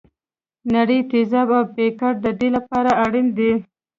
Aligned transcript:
نري 0.73 0.99
تیزاب 1.09 1.49
او 1.57 1.63
بیکر 1.75 2.13
د 2.23 2.27
دې 2.39 2.49
لپاره 2.55 2.89
اړین 3.03 3.27
دي. 3.37 3.51